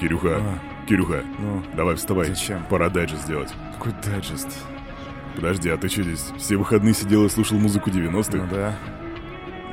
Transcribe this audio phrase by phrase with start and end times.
[0.00, 0.86] Кирюха, А.
[0.86, 2.26] Кирюха, Ну, давай вставай.
[2.28, 2.62] Зачем?
[2.68, 3.52] Пора дайджест сделать.
[3.74, 4.48] какой дайджест?
[5.36, 6.30] Подожди, а ты что здесь?
[6.38, 8.36] Все выходные сидел и слушал музыку 90-х?
[8.38, 8.74] Ну да.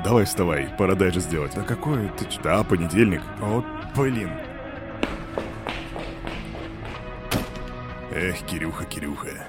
[0.03, 1.53] Давай вставай, пора дайджест сделать.
[1.55, 2.09] Да какой?
[2.17, 2.25] Ты.
[2.43, 3.21] Да, понедельник.
[3.39, 3.65] Вот,
[3.95, 4.29] блин.
[8.13, 9.47] Эх, Кирюха, Кирюха.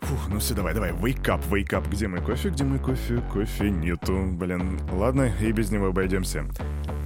[0.00, 1.88] Фух, ну все, давай, давай, wake up, wake up.
[1.90, 3.22] Где мой кофе, где мой кофе?
[3.32, 4.80] Кофе нету, блин.
[4.90, 6.46] Ладно, и без него обойдемся.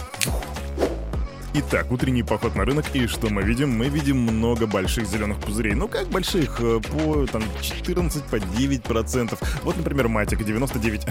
[1.55, 3.77] Итак, утренний поход на рынок, и что мы видим?
[3.77, 5.75] Мы видим много больших зеленых пузырей.
[5.75, 6.59] Ну как больших?
[6.63, 9.39] Э, По там 14, по 9 процентов.
[9.63, 11.07] Вот, например, Матик 99...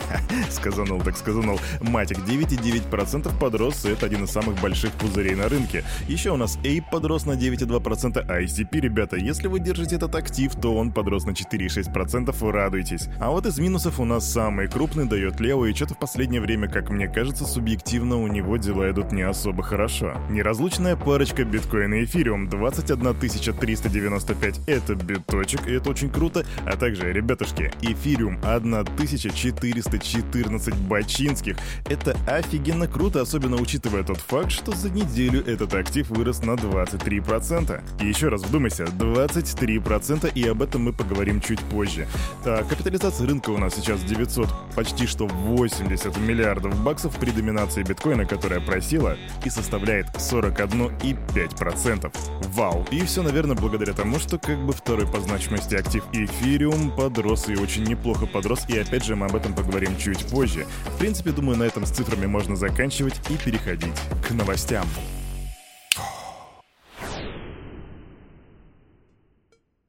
[0.50, 1.58] сказанул так сказанул.
[1.80, 5.82] Матик 9,9 процентов подрос, и это один из самых больших пузырей на рынке.
[6.08, 10.14] Еще у нас Ape подрос на 9,2 процента, а ICP, ребята, если вы держите этот
[10.14, 13.08] актив, то он подрос на 4,6 процентов, радуйтесь.
[13.18, 16.68] А вот из минусов у нас самый крупный дает Лео, и что-то в последнее время,
[16.68, 19.85] как мне кажется, субъективно у него дела идут не особо хорошо.
[20.30, 26.44] Неразлучная парочка биткоин и эфириум 21 395 это биточек, и это очень круто.
[26.66, 31.56] А также, ребятушки, эфириум 1414 бачинских.
[31.88, 37.80] Это офигенно круто, особенно учитывая тот факт, что за неделю этот актив вырос на 23%.
[38.02, 42.08] И еще раз вдумайся, 23%, и об этом мы поговорим чуть позже.
[42.42, 48.26] Так, капитализация рынка у нас сейчас 900, почти что 80 миллиардов баксов при доминации биткоина,
[48.26, 52.12] которая просила и составляет 41,5%.
[52.54, 52.86] Вау!
[52.90, 57.56] И все, наверное, благодаря тому, что как бы второй по значимости актив эфириум подрос и
[57.56, 60.66] очень неплохо подрос, и опять же мы об этом поговорим чуть позже.
[60.86, 63.94] В принципе, думаю, на этом с цифрами можно заканчивать и переходить
[64.26, 64.86] к новостям.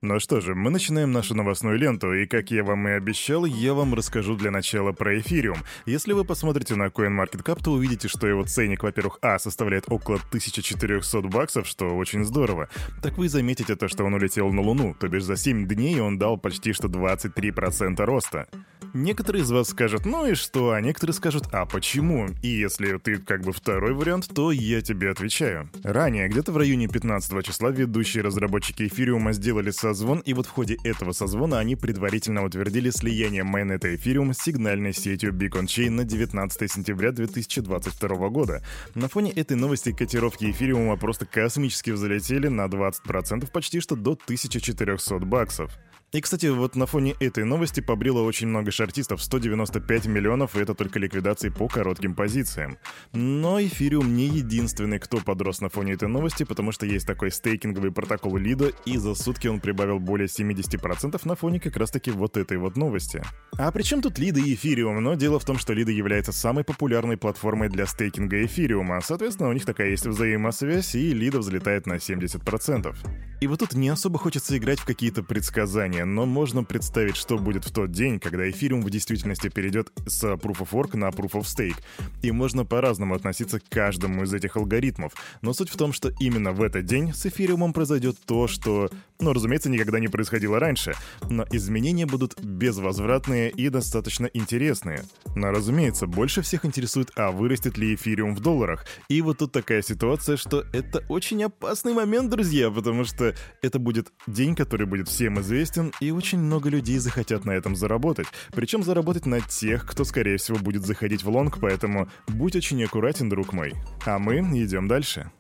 [0.04, 3.74] Ну что же, мы начинаем нашу новостную ленту, и как я вам и обещал, я
[3.74, 5.58] вам расскажу для начала про эфириум.
[5.88, 11.22] Если вы посмотрите на CoinMarketCap, то увидите, что его ценник, во-первых, а, составляет около 1400
[11.30, 12.70] баксов, что очень здорово.
[13.02, 16.20] Так вы заметите то, что он улетел на Луну, то бишь за 7 дней он
[16.20, 18.48] дал почти что 23% роста.
[18.94, 22.30] Некоторые из вас скажут, ну и что, а некоторые скажут, а почему?
[22.42, 25.70] И если ты как бы второй вариант, то я тебе отвечаю.
[25.84, 30.78] Ранее, где-то в районе 15 числа, ведущие разработчики эфириума сделали созвон, и вот в ходе
[30.84, 36.70] этого созвона они предварительно утвердили слияние майонета эфириум с сигнальной сетью Beacon Chain на 19
[36.70, 38.62] сентября 2022 года.
[38.96, 45.20] На фоне этой новости котировки эфириума просто космически взлетели на 20% почти что до 1400
[45.20, 45.72] баксов.
[46.14, 50.74] И, кстати, вот на фоне этой новости побрило очень много шартистов, 195 миллионов, и это
[50.74, 52.78] только ликвидации по коротким позициям.
[53.12, 57.92] Но эфириум не единственный, кто подрос на фоне этой новости, потому что есть такой стейкинговый
[57.92, 62.58] протокол Лида, и за сутки он прибавил более 70% на фоне как раз-таки вот этой
[62.58, 63.22] вот новости.
[63.58, 65.04] А при чем тут Лида и эфириум?
[65.04, 69.54] Но дело в том, что Лида является самой популярной платформой для стейкинга эфириума, соответственно, у
[69.54, 72.96] них такая есть взаимосвязь, и Лида взлетает на 70%.
[73.40, 77.66] И вот тут не особо хочется играть в какие-то предсказания, но можно представить, что будет
[77.66, 81.44] в тот день, когда эфириум в действительности перейдет с Proof of Work на Proof of
[81.44, 81.78] Stake.
[82.22, 85.14] И можно по-разному относиться к каждому из этих алгоритмов.
[85.42, 88.90] Но суть в том, что именно в этот день с эфириумом произойдет то, что,
[89.20, 90.94] ну, разумеется, никогда не происходило раньше.
[91.30, 95.04] Но изменения будут безвозвратные и достаточно интересные.
[95.36, 98.86] Но, разумеется, больше всех интересует, а вырастет ли эфириум в долларах.
[99.10, 104.12] И вот тут такая ситуация, что это очень опасный момент, друзья, потому что это будет
[104.28, 108.28] день, который будет всем известен, и очень много людей захотят на этом заработать.
[108.52, 113.30] Причем заработать на тех, кто, скорее всего, будет заходить в лонг, поэтому будь очень аккуратен,
[113.30, 113.74] друг мой.
[114.06, 115.32] А мы идем дальше.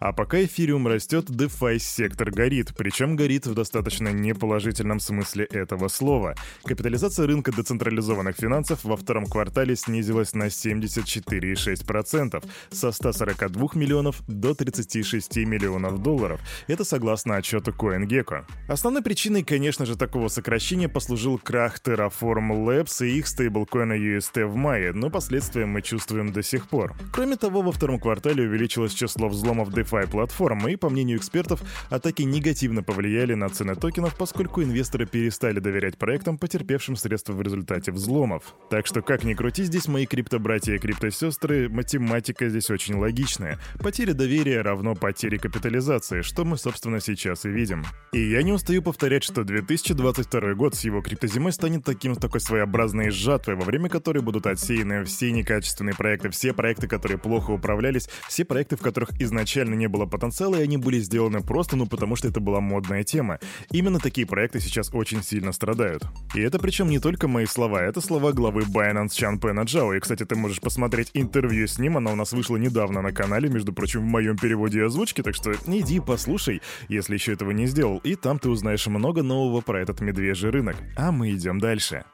[0.00, 6.34] А пока эфириум растет, DeFi сектор горит, причем горит в достаточно неположительном смысле этого слова.
[6.64, 15.36] Капитализация рынка децентрализованных финансов во втором квартале снизилась на 74,6%, со 142 миллионов до 36
[15.36, 16.40] миллионов долларов.
[16.66, 18.46] Это согласно отчету CoinGecko.
[18.68, 24.56] Основной причиной, конечно же, такого сокращения послужил крах Terraform Labs и их стейблкоина UST в
[24.56, 26.94] мае, но последствия мы чувствуем до сих пор.
[27.12, 31.62] Кроме того, во втором квартале увеличилось число взломов DeFi DeFi платформ, и, по мнению экспертов,
[31.88, 37.92] атаки негативно повлияли на цены токенов, поскольку инвесторы перестали доверять проектам, потерпевшим средства в результате
[37.92, 38.54] взломов.
[38.70, 43.58] Так что, как ни крути, здесь мои криптобратья и криптосестры, математика здесь очень логичная.
[43.78, 47.84] Потеря доверия равно потере капитализации, что мы, собственно, сейчас и видим.
[48.12, 53.10] И я не устаю повторять, что 2022 год с его криптозимой станет таким такой своеобразной
[53.10, 58.44] жатвой, во время которой будут отсеяны все некачественные проекты, все проекты, которые плохо управлялись, все
[58.44, 62.28] проекты, в которых изначально не было потенциала, и они были сделаны просто, ну, потому что
[62.28, 63.40] это была модная тема.
[63.72, 66.04] Именно такие проекты сейчас очень сильно страдают.
[66.34, 69.94] И это причем не только мои слова, это слова главы Binance Чан Пэна Джао.
[69.94, 73.48] И, кстати, ты можешь посмотреть интервью с ним, оно у нас вышло недавно на канале,
[73.48, 77.66] между прочим, в моем переводе и озвучке, так что иди послушай, если еще этого не
[77.66, 80.76] сделал, и там ты узнаешь много нового про этот медвежий рынок.
[80.96, 82.04] А мы идем дальше.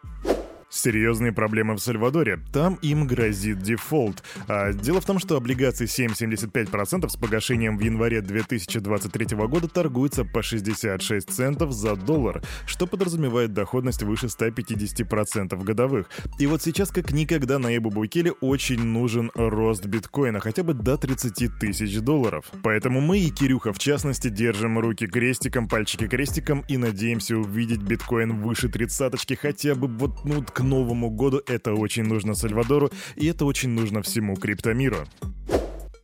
[0.68, 2.40] Серьезные проблемы в Сальвадоре.
[2.52, 4.22] Там им грозит дефолт.
[4.48, 10.42] А дело в том, что облигации 7,75% с погашением в январе 2023 года торгуются по
[10.42, 16.10] 66 центов за доллар, что подразумевает доходность выше 150% годовых.
[16.38, 20.96] И вот сейчас как никогда на Эбу Букеле очень нужен рост биткоина, хотя бы до
[20.96, 22.46] 30 тысяч долларов.
[22.62, 28.42] Поэтому мы и Кирюха в частности держим руки крестиком, пальчики крестиком и надеемся увидеть биткоин
[28.42, 33.44] выше тридцаточки хотя бы вот ну к Новому году это очень нужно Сальвадору, и это
[33.44, 35.06] очень нужно всему криптомиру.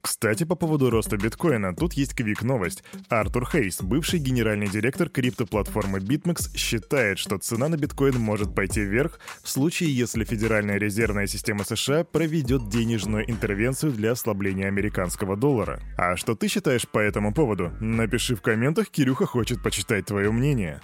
[0.02, 2.84] Кстати, по поводу роста биткоина, тут есть квик-новость.
[3.08, 9.20] Артур Хейс, бывший генеральный директор криптоплатформы BitMEX, считает, что цена на биткоин может пойти вверх
[9.42, 15.80] в случае, если Федеральная резервная система США проведет денежную интервенцию для ослабления американского доллара.
[15.96, 17.72] А что ты считаешь по этому поводу?
[17.80, 20.82] Напиши в комментах, Кирюха хочет почитать твое мнение.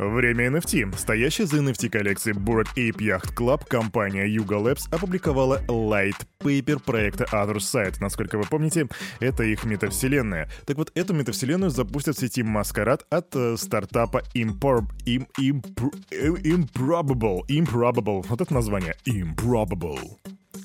[0.00, 0.96] Время NFT.
[0.96, 7.24] Стоящая за NFT коллекцией Bored Ape Yacht Club компания Yuga Labs опубликовала Light Paper проекта
[7.24, 7.96] Other Side.
[8.00, 8.88] Насколько вы помните,
[9.18, 10.48] это их метавселенная.
[10.64, 14.86] Так вот, эту метавселенную запустят в сети Маскарад от э, стартапа Impor...
[15.04, 15.26] Im...
[15.38, 15.90] Impr...
[16.10, 17.40] Improbable.
[17.48, 18.24] Improbable.
[18.26, 18.94] Вот это название.
[19.04, 20.00] Improbable.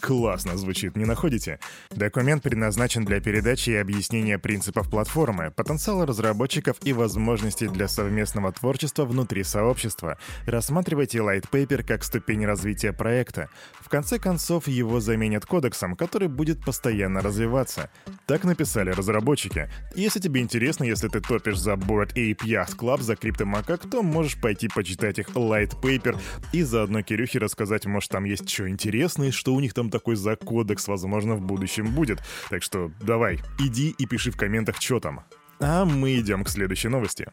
[0.01, 1.59] Классно звучит, не находите?
[1.91, 9.05] Документ предназначен для передачи и объяснения принципов платформы, потенциала разработчиков и возможностей для совместного творчества
[9.05, 10.17] внутри сообщества.
[10.45, 13.49] Рассматривайте Light Paper как ступень развития проекта.
[13.79, 17.89] В конце концов, его заменят кодексом, который будет постоянно развиваться.
[18.25, 19.69] Так написали разработчики.
[19.95, 24.39] Если тебе интересно, если ты топишь за Board Ape Yacht Club, за CryptoMacaque, то можешь
[24.39, 26.19] пойти почитать их Light Paper
[26.51, 30.35] и заодно Кирюхе рассказать, может там есть что интересное, что у них там такой за
[30.35, 32.21] кодекс, возможно, в будущем будет.
[32.49, 35.21] Так что давай, иди и пиши в комментах, что там.
[35.59, 37.27] А мы идем к следующей новости.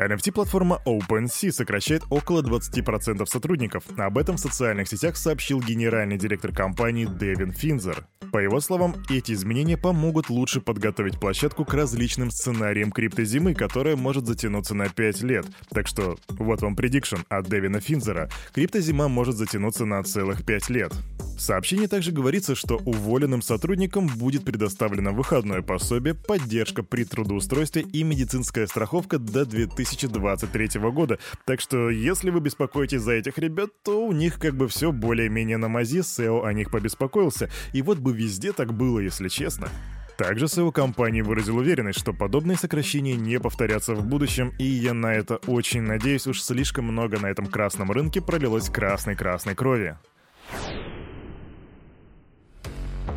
[0.00, 3.84] NFT-платформа OpenSea сокращает около 20% сотрудников.
[3.98, 8.06] Об этом в социальных сетях сообщил генеральный директор компании Дэвин Финзер.
[8.32, 14.26] По его словам, эти изменения помогут лучше подготовить площадку к различным сценариям криптозимы, которая может
[14.26, 15.46] затянуться на 5 лет.
[15.70, 18.30] Так что вот вам предикшн от Дэвина Финзера.
[18.54, 20.94] Криптозима может затянуться на целых 5 лет.
[21.40, 28.02] В сообщении также говорится, что уволенным сотрудникам будет предоставлено выходное пособие, поддержка при трудоустройстве и
[28.02, 31.18] медицинская страховка до 2023 года.
[31.46, 35.56] Так что, если вы беспокоитесь за этих ребят, то у них как бы все более-менее
[35.56, 37.48] на мази, SEO о них побеспокоился.
[37.72, 39.70] И вот бы везде так было, если честно.
[40.18, 45.14] Также SEO компании выразил уверенность, что подобные сокращения не повторятся в будущем, и я на
[45.14, 49.96] это очень надеюсь, уж слишком много на этом красном рынке пролилось красной-красной крови.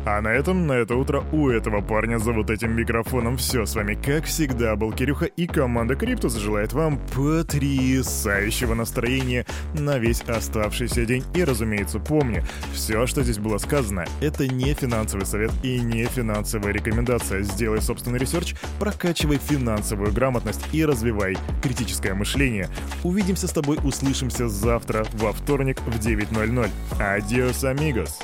[0.06, 3.64] А на этом, на это утро у этого парня за вот этим микрофоном все.
[3.64, 10.20] С вами, как всегда, был Кирюха и команда Криптус желает вам потрясающего настроения на весь
[10.22, 11.24] оставшийся день.
[11.34, 12.44] И, разумеется, помни,
[12.74, 17.40] все, что здесь было сказано, это не финансовый совет и не финансовая рекомендация.
[17.42, 22.68] Сделай собственный research, прокачивай финансовую грамотность и развивай критическое мышление.
[23.04, 26.68] Увидимся с тобой, услышимся завтра во вторник в 9.00.
[27.00, 28.18] Adiós, amigos!